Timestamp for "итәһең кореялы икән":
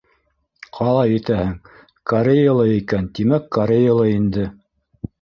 1.17-3.13